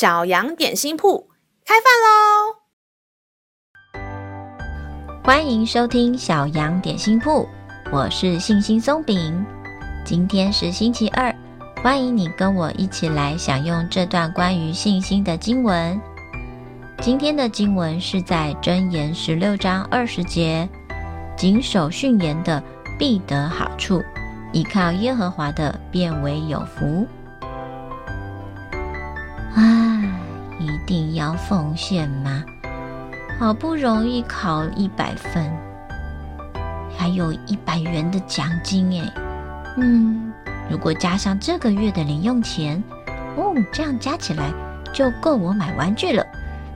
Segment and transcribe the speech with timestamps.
[0.00, 1.28] 小羊点心铺
[1.62, 2.56] 开饭喽！
[5.22, 7.46] 欢迎收听小羊点心铺，
[7.92, 9.44] 我是信心松饼。
[10.02, 11.30] 今天是星期二，
[11.82, 16.00] 欢迎你跟我一起来享用这段关于信心的经文。
[17.02, 20.66] 今天的经文是在箴言十六章二十节
[21.36, 22.64] ：“谨守训言的
[22.98, 24.02] 必得好处，
[24.54, 27.06] 倚靠耶和华的变为有福。”
[30.90, 32.42] 定要奉献吗？
[33.38, 35.48] 好不容易考一百分，
[36.98, 39.14] 还有一百元的奖金哎。
[39.76, 40.32] 嗯，
[40.68, 42.82] 如果加上这个月的零用钱，
[43.36, 44.52] 哦，这样加起来
[44.92, 46.26] 就够我买玩具了。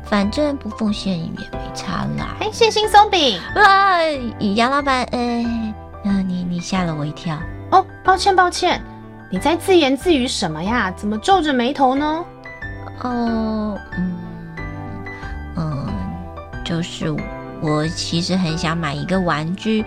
[0.05, 1.43] 反正不奉献也没
[1.75, 2.37] 差啦。
[2.39, 3.99] 哎，信心松饼，啊，
[4.55, 7.37] 杨老板，哎，嗯、呃，你你吓了我一跳。
[7.73, 8.81] 哦，抱歉抱歉，
[9.29, 10.93] 你在自言自语什么呀？
[10.93, 12.25] 怎么皱着眉头呢？
[13.05, 14.17] 哦，嗯，
[15.57, 15.87] 嗯，
[16.65, 17.15] 就是
[17.61, 19.85] 我其实很想买一个玩具，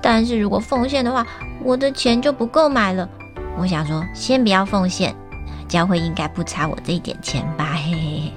[0.00, 1.26] 但是如果奉献的话，
[1.62, 3.08] 我的钱就不够买了。
[3.58, 5.14] 我想说，先不要奉献，
[5.68, 7.72] 教会应该不差我这一点钱吧？
[7.74, 8.32] 嘿嘿嘿。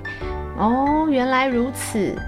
[0.57, 2.19] 哦，原来如此。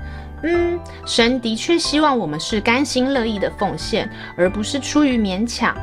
[0.44, 5.76] 嗯，神的确希望我们是甘心乐意的奉献，而不是出于勉强。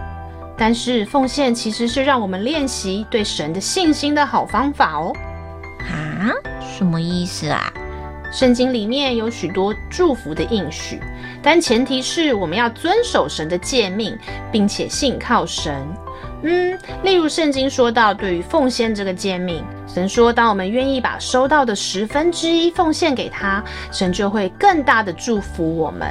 [0.57, 5.13] 但是奉献其实是让我们练习对神的信心的好方法哦。
[6.77, 7.73] 什么意思啊？
[8.33, 10.99] 圣经里面有许多祝福的应许，
[11.43, 14.19] 但前提是我们要遵守神的诫命，
[14.51, 15.87] 并且信靠神。
[16.45, 26.11] 嗯，例如圣经说到，对于奉献这个诫命，神说，当我们愿意把收到的十分之一奉献给他，神就会更大的祝福我们。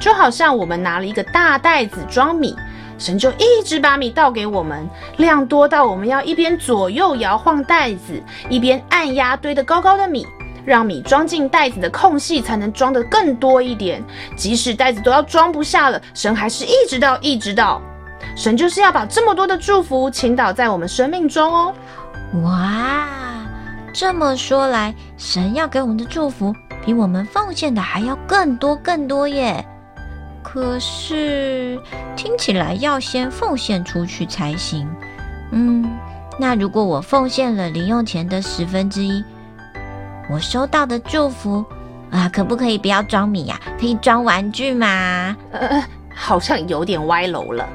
[0.00, 2.56] 就好像我们拿了一个大袋子装米，
[2.98, 10.26] 神就一直把米倒给我们，量多到我们要一边左右摇晃袋子，一边按压堆得高高的米，
[10.64, 14.02] 让米装进袋子的空隙才能装得更多一点。
[14.36, 17.80] 即使袋子都要装不下了，神还是一直倒，一直倒。
[18.36, 21.74] 神就是要把这么多的祝福倾倒在我们生命中哦！
[22.44, 23.08] 哇，
[23.92, 26.54] 这么说来，神要给我们的祝福
[26.84, 29.66] 比我们奉献的还要更多更多耶！
[30.42, 31.80] 可是
[32.16, 34.88] 听起来要先奉献出去才行。
[35.50, 35.90] 嗯，
[36.38, 39.22] 那如果我奉献了零用钱的十分之一，
[40.30, 41.64] 我收到的祝福
[42.10, 43.60] 啊，可不可以不要装米呀？
[43.78, 45.36] 可以装玩具吗？
[45.52, 45.82] 呃，
[46.14, 47.68] 好像有点歪楼了。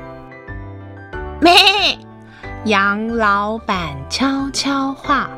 [1.40, 1.54] 咩，
[2.66, 5.30] 杨老板悄悄话。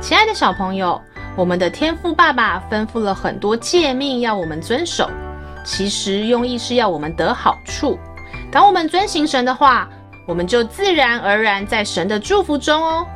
[0.00, 1.00] 亲爱的小朋友，
[1.36, 5.10] 我们的天父爸爸吩咐了很多诫命要我们遵守，
[5.64, 7.98] 其实用意是要我们得好处。
[8.50, 9.88] 当我们遵行神的话，
[10.26, 13.06] 我们就自然而然在神的祝福中哦。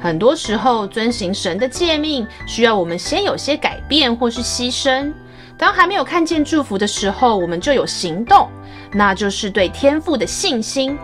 [0.00, 5.12] 很多时候，遵行神的诫命需要我们先有些改变或是牺牲。
[5.56, 8.48] 当还没有看见祝福的时候，我们就有行动。
[8.92, 10.98] 那就是对天父的信心，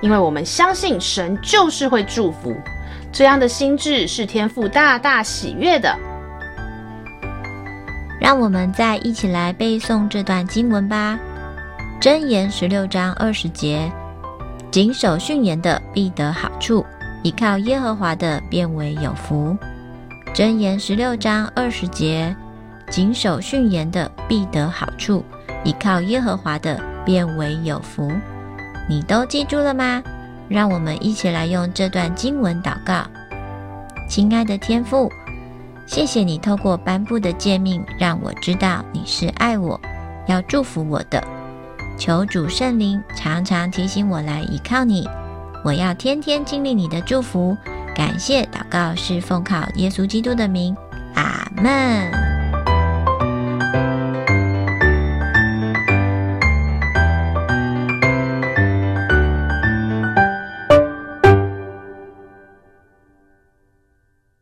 [0.00, 2.54] 因为我们相信神就是会祝福，
[3.12, 5.94] 这样的心智是天父大大喜悦的。
[8.24, 11.18] 让我们再一起来背诵这段经文吧，
[12.02, 13.92] 《箴言》十六章二十节：
[14.70, 16.86] 谨守训言的必得好处，
[17.22, 19.54] 倚靠耶和华的变为有福。
[20.34, 22.34] 《箴言》十六章二十节：
[22.88, 25.22] 谨守训言的必得好处，
[25.62, 26.80] 倚靠耶和华的。
[27.04, 28.10] 变为有福，
[28.88, 30.02] 你都记住了吗？
[30.48, 33.04] 让我们一起来用这段经文祷告。
[34.08, 35.12] 亲爱的天父，
[35.86, 39.80] 谢谢你透过颁布的诫命，让我知道你是爱我，
[40.26, 41.22] 要祝福我的。
[41.98, 45.08] 求主圣灵常常提醒我来依靠你，
[45.62, 47.56] 我要天天经历你的祝福。
[47.94, 50.76] 感谢祷告是奉靠耶稣基督的名，
[51.14, 52.23] 阿门。